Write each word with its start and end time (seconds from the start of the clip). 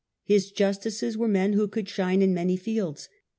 His 0.23 0.49
justices 0.49 1.15
were 1.15 1.27
men 1.27 1.53
who 1.53 1.67
could 1.67 1.87
shine 1.87 2.23
in 2.23 2.33
many 2.33 2.57
fields. 2.57 3.07